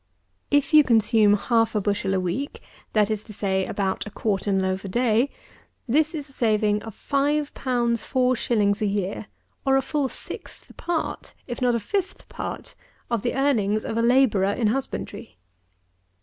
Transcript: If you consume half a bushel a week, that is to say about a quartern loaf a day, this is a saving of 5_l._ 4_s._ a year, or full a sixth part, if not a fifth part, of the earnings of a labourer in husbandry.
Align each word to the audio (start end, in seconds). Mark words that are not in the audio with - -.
If 0.49 0.73
you 0.73 0.83
consume 0.83 1.35
half 1.35 1.75
a 1.75 1.79
bushel 1.79 2.15
a 2.15 2.19
week, 2.19 2.59
that 2.93 3.11
is 3.11 3.23
to 3.25 3.33
say 3.33 3.65
about 3.67 4.03
a 4.07 4.09
quartern 4.09 4.59
loaf 4.59 4.83
a 4.83 4.87
day, 4.87 5.29
this 5.87 6.15
is 6.15 6.27
a 6.27 6.31
saving 6.33 6.81
of 6.81 6.95
5_l._ 6.95 7.51
4_s._ 7.53 8.81
a 8.81 8.85
year, 8.87 9.27
or 9.63 9.79
full 9.79 10.05
a 10.05 10.09
sixth 10.09 10.75
part, 10.75 11.35
if 11.45 11.61
not 11.61 11.75
a 11.75 11.79
fifth 11.79 12.27
part, 12.29 12.73
of 13.11 13.21
the 13.21 13.35
earnings 13.35 13.85
of 13.85 13.95
a 13.95 14.01
labourer 14.01 14.51
in 14.53 14.69
husbandry. 14.73 15.37